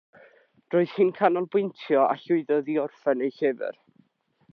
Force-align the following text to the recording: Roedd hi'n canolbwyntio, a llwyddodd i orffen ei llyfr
Roedd 0.75 0.93
hi'n 0.93 1.11
canolbwyntio, 1.19 1.99
a 2.05 2.15
llwyddodd 2.23 2.73
i 2.77 2.79
orffen 2.85 3.23
ei 3.27 3.35
llyfr 3.37 3.79